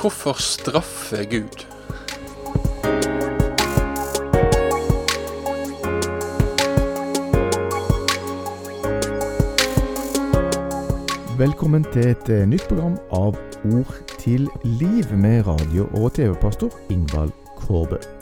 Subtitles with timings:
[0.00, 1.66] Hvorfor straffe Gud?
[11.38, 17.32] Velkommen til et eh, nytt program av Ord til liv med radio- og TV-pastor Ingvald
[17.56, 18.21] Kårbø.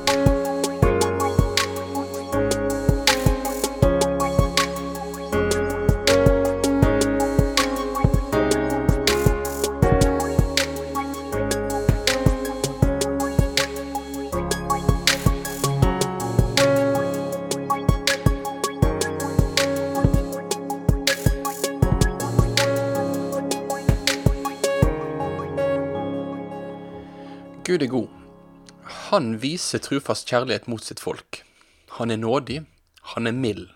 [27.71, 28.07] Gud er god.
[28.83, 31.37] Han viser trufast kjærlighet mot sitt folk.
[31.95, 32.57] Han er nådig.
[33.13, 33.69] Han er mild.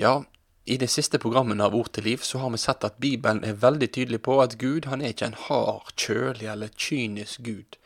[0.00, 0.22] Ja,
[0.64, 3.60] i de siste programmene av Ord til liv så har vi sett at Bibelen er
[3.60, 7.76] veldig tydelig på at Gud han er ikke en hard, kjølig eller kynisk Gud.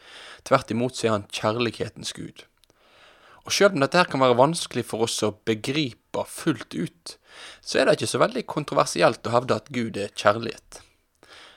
[0.47, 2.47] Tvert imot så er han kjærlighetens Gud.
[3.43, 7.19] Og sjøl om dette her kan være vanskelig for oss å begripe fullt ut,
[7.67, 10.86] så er det ikke så veldig kontroversielt å hevde at Gud er kjærlighet.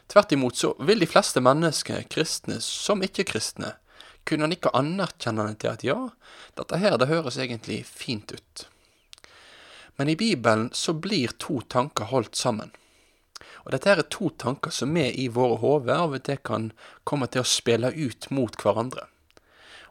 [0.09, 3.75] Tvert imot så vil de fleste mennesker, kristne som ikke-kristne,
[4.25, 5.99] kunne nikke anerkjennende til at ja,
[6.57, 8.66] dette her det høres egentlig fint ut.
[9.97, 12.73] Men i Bibelen så blir to tanker holdt sammen.
[13.66, 16.71] Og dette her er to tanker som vi i våre hoder av og til kan
[17.03, 19.05] komme til å spille ut mot hverandre.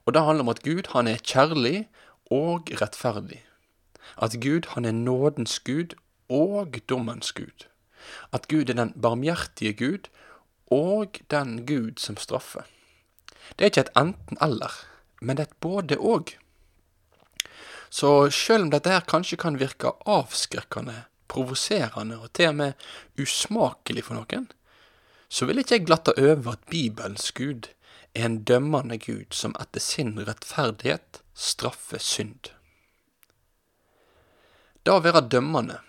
[0.07, 1.87] Og det handler om at Gud han er kjærlig
[2.33, 3.45] og rettferdig.
[4.17, 5.95] At Gud han er nådens Gud
[6.33, 7.69] og dommens Gud.
[8.33, 10.11] At Gud er den barmhjertige Gud
[10.71, 12.67] og den Gud som straffer.
[13.57, 14.75] Det er ikke et enten-eller,
[15.21, 16.35] men et både-og.
[17.91, 22.87] Så selv om dette her kanskje kan virke avskrekkende, provoserende og til og med
[23.21, 24.47] usmakelig for noen,
[25.29, 27.69] så vil ikke jeg glatte over at Bibelens Gud
[28.15, 32.53] er en dømmende Gud som etter sin rettferdighet straffer synd.
[34.85, 35.83] Det å være dømmende,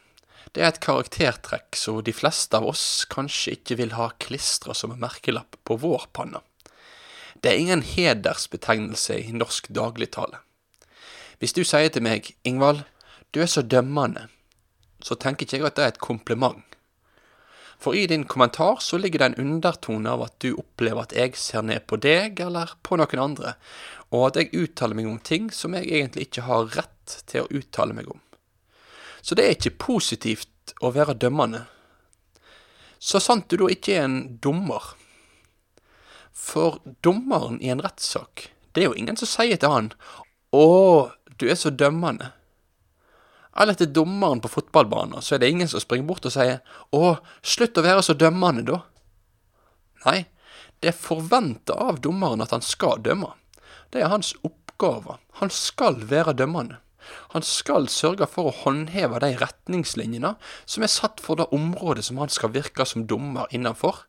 [0.54, 4.94] det er et karaktertrekk som de fleste av oss kanskje ikke vil ha klistra som
[4.94, 6.42] en merkelapp på vår panne.
[7.40, 10.42] Det er ingen hedersbetegnelse i norsk dagligtale.
[11.40, 12.82] Hvis du sier til meg, Ingvald,
[13.32, 14.26] du er så dømmende,
[15.00, 16.66] så tenker ikke jeg at det er et kompliment.
[17.80, 21.38] For i din kommentar så ligger det en undertone av at du opplever at jeg
[21.40, 23.54] ser ned på deg eller på noen andre,
[24.12, 27.54] og at jeg uttaler meg om ting som jeg egentlig ikke har rett til å
[27.62, 28.20] uttale meg om.
[29.22, 31.66] Så det er ikke positivt å være dømmende.
[33.00, 34.94] Så sant du da ikke er en dommer.
[36.36, 39.94] For dommeren i en rettssak, det er jo ingen som sier til han
[40.52, 42.32] 'Å, du er så dømmende'.
[43.60, 46.62] Eller til dommeren på fotballbanen, så er det ingen som springer bort og sier
[46.94, 48.82] 'Å, slutt å være så dømmende', da.
[50.06, 50.26] Nei,
[50.82, 53.34] det er forventa av dommeren at han skal dømme.
[53.92, 55.18] Det er hans oppgave.
[55.42, 56.80] Han skal være dømmende.
[57.34, 62.22] Han skal sørge for å håndheve de retningslinjene som er satt for det området som
[62.22, 64.06] han skal virke som dommer innenfor,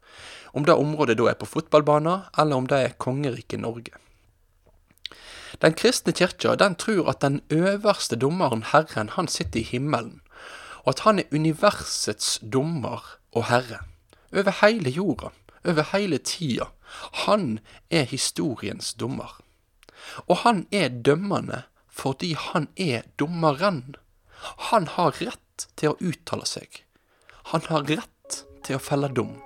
[0.53, 3.95] om det området da er på fotballbanen, eller om det er kongeriket Norge.
[5.61, 10.21] Den kristne kirka den tror at den øverste dommeren, Herren, han sitter i himmelen,
[10.85, 13.85] og at han er universets dommer og herre,
[14.33, 15.31] over hele jorda,
[15.65, 16.71] over hele tida.
[17.27, 17.59] Han
[17.91, 19.37] er historiens dommer.
[20.27, 21.63] Og han er dømmende
[22.01, 23.97] fordi han er dommeren.
[24.71, 26.83] Han har rett til å uttale seg.
[27.53, 29.37] Han har rett til å felle dom,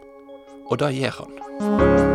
[0.69, 2.14] og det gjør han.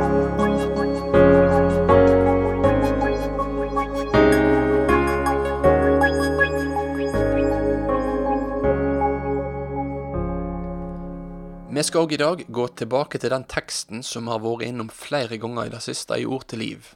[11.89, 15.65] Skal òg i dag gå tilbake til den teksten som har vært innom flere ganger
[15.65, 16.89] i det siste i Ord til liv.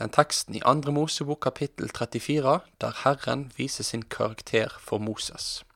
[0.00, 5.66] Den teksten i Andre Mosebok kapittel 34, der Herren viser sin karakter for Moses.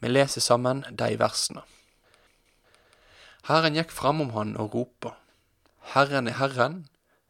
[0.00, 1.66] Vi leser sammen de versene.
[3.50, 5.12] Herren gikk framom han og ropa.
[5.92, 6.86] Herren er Herren,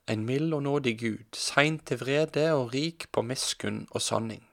[0.06, 4.46] en mild og nådig Gud, sein til vrede og rik på miskunn og sanning.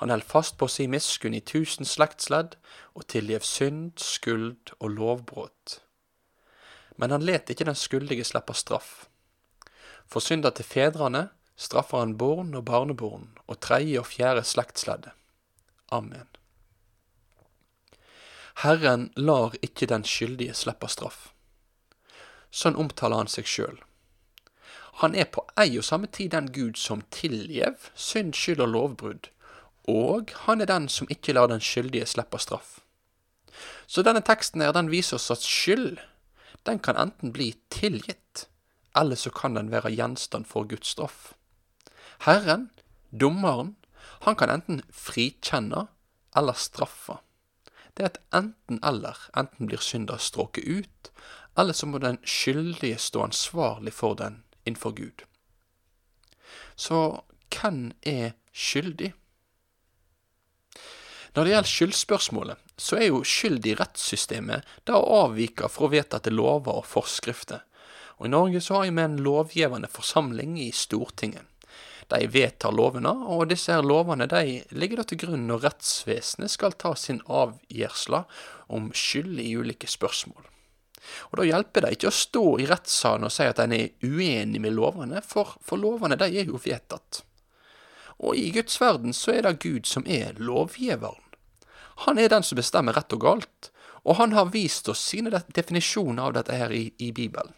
[0.00, 2.54] Han held fast på si miskunn i tusen slektsledd
[2.96, 5.74] og tilgjev synd, skuld og lovbrudd.
[6.96, 9.10] Men han let ikke den skyldige slippe straff.
[10.08, 11.26] For synda til fedrene
[11.60, 15.12] straffer han born og barneborn og tredje og fjerde slektsleddet.
[15.92, 16.24] Amen.
[18.64, 21.34] Herren lar ikke den skyldige slippe straff.
[22.48, 23.76] Sånn omtaler han seg sjøl.
[25.04, 29.28] Han er på ei og samme tid den Gud som tilgjev synd, skyld og lovbrudd,
[29.88, 32.80] og han er den som ikke lar den skyldige slippe straff.
[33.86, 35.98] Så denne teksten her, den viser oss at skyld,
[36.66, 38.46] den kan enten bli tilgitt,
[38.96, 41.32] eller så kan den være gjenstand for Guds straff.
[42.26, 42.70] Herren,
[43.10, 43.76] dommeren,
[44.20, 45.86] han kan enten frikjenne
[46.36, 47.18] eller straffe.
[47.96, 49.18] Det er et enten-eller.
[49.36, 51.10] Enten blir synder stråket ut,
[51.58, 55.24] eller så må den skyldige stå ansvarlig for den innenfor Gud.
[56.76, 59.12] Så hvem er skyldig?
[61.34, 66.32] Når det gjelder skyldspørsmålet, så er jo skyld i rettssystemet det å avvike fra vedtatte
[66.34, 67.62] lover og forskrifter.
[68.18, 71.46] Og I Norge så har vi en lovgivende forsamling i Stortinget.
[72.10, 76.74] De vedtar lovene, og disse her lovene de ligger da til grunn når rettsvesenet skal
[76.74, 78.24] ta sin avgjørelse
[78.74, 80.42] om skyld i ulike spørsmål.
[81.30, 84.60] Og Da hjelper det ikke å stå i rettssalen og si at en er uenig
[84.60, 87.22] med lovene, for, for lovene de er jo vedtatt.
[88.20, 91.20] Og i Guds verden så er det Gud som er lovgiveren.
[92.04, 93.70] Han er den som bestemmer rett og galt,
[94.04, 97.52] og han har vist oss sine definisjoner av dette her i, i Bibelen.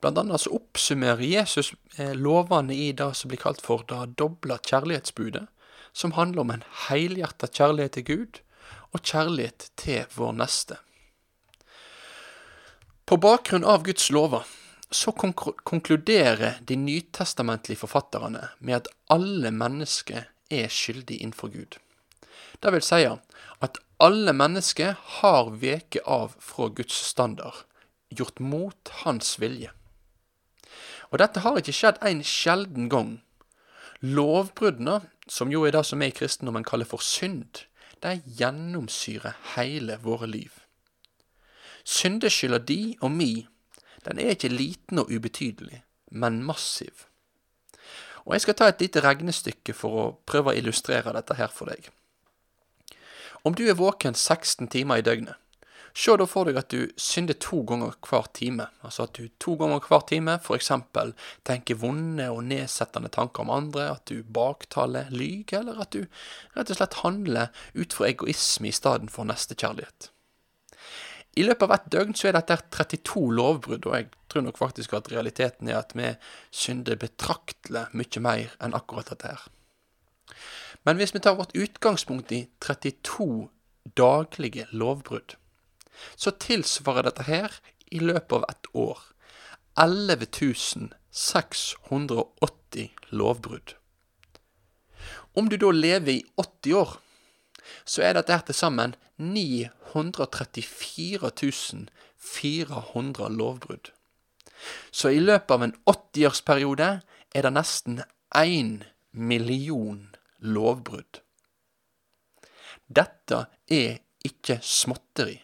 [0.00, 4.56] Blant annet så oppsummerer Jesus eh, lovene i det som blir kalt for det doble
[4.64, 5.44] kjærlighetsbudet,
[5.92, 8.40] som handler om en helhjertet kjærlighet til Gud
[8.96, 10.78] og kjærlighet til vår neste.
[13.04, 14.46] På bakgrunn av Guds lover
[14.90, 21.78] så konkluderer de nytestamentlige forfatterne med at alle mennesker er skyldige innenfor Gud.
[22.62, 27.64] Det vil si at alle mennesker har veket av fra Guds standard,
[28.10, 29.70] gjort mot hans vilje.
[31.10, 33.12] Og dette har ikke skjedd en sjelden gang.
[34.00, 37.66] Lovbruddene, som jo er det som vi i kristendommen kaller for synd,
[38.00, 40.50] de gjennomsyrer hele våre liv.
[41.84, 43.46] Syndeskylda di og mi
[44.06, 47.06] den er ikke liten og ubetydelig, men massiv.
[48.24, 51.72] Og Jeg skal ta et lite regnestykke for å prøve å illustrere dette her for
[51.72, 51.88] deg.
[53.44, 55.36] Om du er våken 16 timer i døgnet,
[55.96, 58.68] se da for deg at du synder to ganger hver time.
[58.86, 60.70] Altså at du to ganger hver time f.eks.
[61.48, 66.04] tenker vonde og nedsettende tanker om andre, at du baktaler, lyver, eller at du
[66.54, 70.12] rett og slett handler ut fra egoisme i stedet for nestekjærlighet.
[71.38, 74.96] I løpet av ett døgn så er dette 32 lovbrudd, og jeg tror nok faktisk
[74.98, 76.08] at realiteten er at vi
[76.50, 79.44] synder betraktelig mye mer enn akkurat dette her.
[80.86, 83.48] Men hvis vi tar vårt utgangspunkt i 32
[83.96, 85.36] daglige lovbrudd,
[86.16, 87.60] så tilsvarer dette her
[87.92, 88.98] i løpet av ett år
[89.78, 90.26] 11
[91.10, 93.74] 680 lovbrudd.
[95.34, 96.96] Om du da lever i 80 år,
[97.84, 101.30] så er dette her til sammen 934
[102.16, 103.90] 400 lovbrudd.
[104.90, 106.88] Så i løpet av en 80-årsperiode
[107.34, 108.02] er det nesten
[108.36, 108.82] én
[109.12, 111.20] million lovbrudd.
[112.90, 115.38] Dette er ikke småtteri.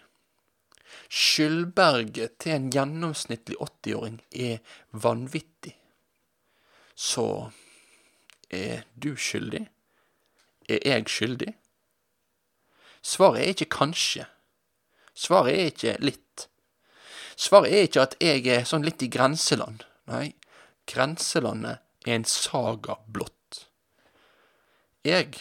[1.06, 4.58] Skyldberget til en gjennomsnittlig 80-åring er
[4.90, 5.76] vanvittig.
[6.96, 7.52] Så
[8.50, 9.66] er du skyldig?
[10.68, 11.54] Er jeg skyldig?
[13.06, 14.26] Svaret er ikke kanskje.
[15.14, 16.48] Svaret er ikke litt.
[17.38, 19.84] Svaret er ikke at jeg er sånn litt i grenseland.
[20.10, 20.34] Nei,
[20.90, 23.66] grenselandet er en saga blått.
[25.06, 25.38] Jeg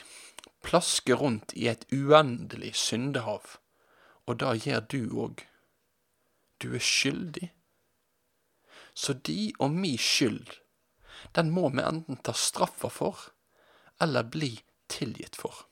[0.66, 3.58] plasker rundt i et uendelig syndehav,
[4.30, 5.46] og det gjør du òg.
[6.62, 7.50] Du er skyldig.
[8.94, 10.60] Så de og mi skyld,
[11.36, 13.32] den må vi enten ta straffa for,
[14.02, 14.54] eller bli
[14.92, 15.66] tilgitt for.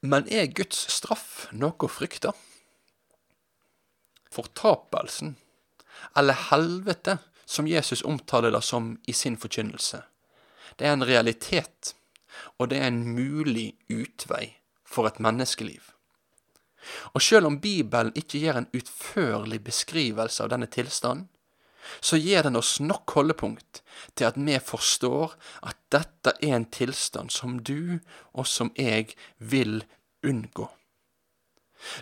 [0.00, 2.32] Men er Guds straff noe å frykte?
[4.32, 5.34] Fortapelsen,
[6.16, 10.04] eller helvete, som Jesus omtaler det som i sin forkynnelse,
[10.78, 11.94] det er en realitet,
[12.56, 14.54] og det er en mulig utvei
[14.86, 15.90] for et menneskeliv.
[17.12, 21.26] Og selv om Bibelen ikke gir en utførlig beskrivelse av denne tilstanden,
[22.00, 23.82] så gir den oss nok holdepunkt
[24.14, 28.00] til at vi forstår at dette er en tilstand som du
[28.32, 29.82] og som jeg vil
[30.26, 30.68] unngå.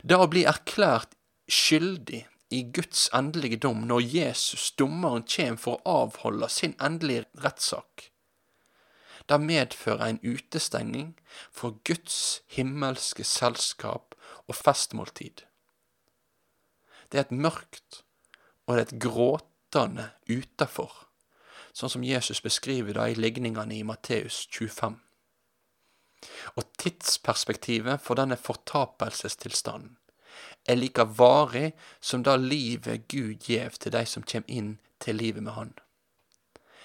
[0.02, 1.14] Det å bli erklært
[1.48, 8.08] skyldig i Guds endelige dom når Jesus, dommeren, kommer for å avholde sin endelige rettssak,
[9.28, 11.12] det medfører en utestenging
[11.52, 14.16] for Guds himmelske selskap
[14.48, 15.44] og festmåltid.
[17.12, 18.02] Det er et mørkt
[18.68, 20.92] og det er et gråt guttene utafor,
[21.72, 24.96] sånn som Jesus beskriver det i ligningene i Matteus 25.
[26.56, 29.96] Og tidsperspektivet for denne fortapelsestilstanden
[30.68, 35.42] er like varig som det livet Gud gjev til de som kjem inn til livet
[35.42, 35.74] med Han.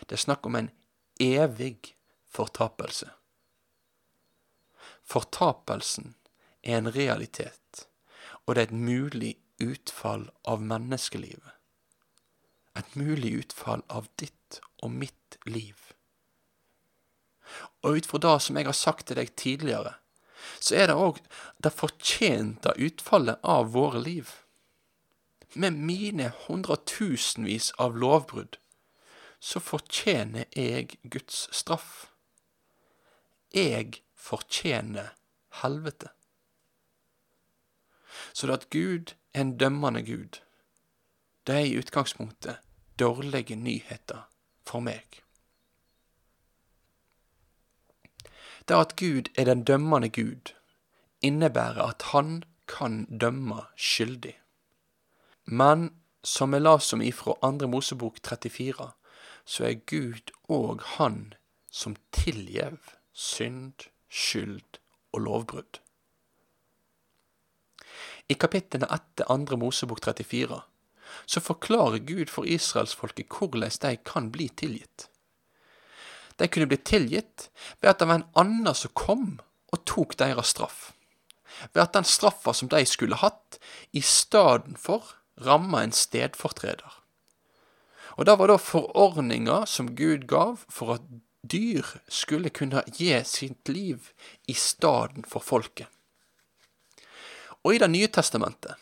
[0.07, 0.71] Det er snakk om en
[1.19, 1.95] evig
[2.27, 3.09] fortapelse.
[5.03, 6.15] Fortapelsen
[6.63, 7.87] er en realitet,
[8.45, 11.62] og det er et mulig utfall av menneskelivet.
[12.75, 15.77] Et mulig utfall av ditt og mitt liv.
[17.83, 19.97] Og ut fra det som jeg har sagt til deg tidligere,
[20.59, 21.19] så er det òg
[21.63, 24.31] det fortjente utfallet av våre liv.
[25.53, 28.57] Med mine hundretusenvis av lovbrudd,
[29.43, 32.07] så fortjener jeg Guds straff.
[33.53, 35.13] Jeg fortjener
[35.61, 36.09] helvete.
[38.33, 40.39] Så det at Gud er en dømmende Gud,
[41.47, 42.57] det er i utgangspunktet
[42.99, 44.27] dårlige nyheter
[44.67, 45.23] for meg.
[48.67, 50.53] Det at Gud er den dømmende Gud,
[51.21, 54.39] innebærer at han kan dømme skyldig.
[55.45, 55.89] Men
[56.23, 58.91] som jeg las om ifra Andre Mosebok 34,
[59.45, 61.33] så er Gud òg han
[61.71, 62.77] som tilgjev
[63.11, 64.79] synd, skyld
[65.11, 65.79] og lovbrudd.
[68.29, 70.61] I kapitlene etter Andre Mosebok 34
[71.25, 75.07] så forklarer Gud for israelsfolket hvordan de kan bli tilgitt.
[76.39, 77.49] De kunne bli tilgitt
[77.81, 79.27] ved at det var en annen som kom
[79.73, 80.91] og tok deres straff.
[81.73, 83.59] Ved at den straffa som de skulle hatt,
[83.93, 86.99] i stedet for ramma en stedfortreder.
[88.17, 91.05] Og det var da forordninga som Gud gav for at
[91.43, 94.11] dyr skulle kunne gi sitt liv
[94.47, 95.87] i stedet for folket.
[97.63, 98.75] Og i Det nye testamentet,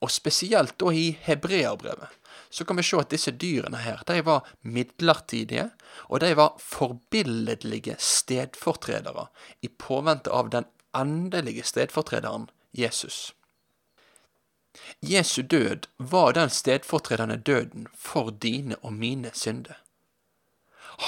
[0.00, 4.46] og spesielt da i hebreerbrevet så kan vi se at disse dyrene her, de var
[4.62, 5.70] midlertidige,
[6.08, 9.26] og de var forbilledlige stedfortredere
[9.62, 13.34] i påvente av den endelige stedfortrederen Jesus.
[15.00, 19.80] Jesu død var den stedfortredende døden for dine og mine synder.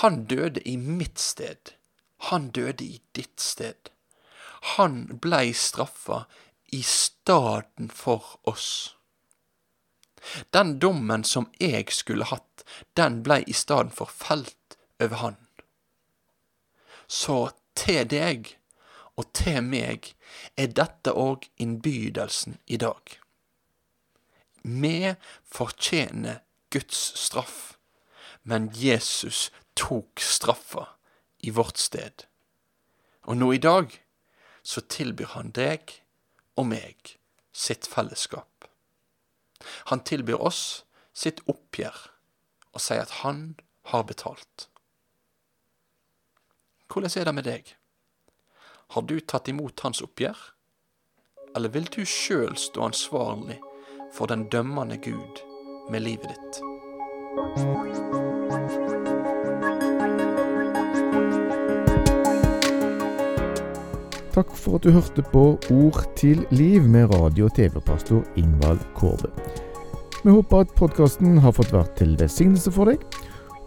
[0.03, 1.73] Han døde i mitt sted.
[2.29, 3.93] Han døde i ditt sted.
[4.77, 6.25] Han blei straffa
[6.71, 8.97] i staden for oss.
[10.51, 15.37] Den dommen som jeg skulle hatt, den blei i staden for felt over han.
[17.07, 18.53] Så til deg
[19.17, 20.13] og til meg
[20.61, 23.17] er dette òg innbydelsen i dag.
[24.63, 25.15] Vi
[25.49, 27.79] fortjener Guds straff,
[28.43, 30.85] men Jesus tok straffa
[31.41, 32.27] i vårt sted.
[33.25, 33.95] Og nå i dag
[34.63, 35.95] så tilbyr han deg
[36.59, 37.15] og meg
[37.55, 38.67] sitt fellesskap.
[39.91, 40.85] Han tilbyr oss
[41.15, 41.97] sitt oppgjør
[42.75, 43.57] og sier at han
[43.93, 44.69] har betalt.
[46.89, 47.75] Hvordan er det med deg?
[48.95, 50.39] Har du tatt imot hans oppgjør?
[51.57, 53.59] Eller vil du sjøl stå ansvarlig
[54.15, 55.45] for den dømmende Gud
[55.93, 58.28] med livet ditt?
[64.35, 69.29] Takk for at du hørte på Ord til liv med radio- og TV-pastor Ingvald Kårbe.
[70.25, 72.99] Vi håper at podkasten har fått vært til velsignelse for deg.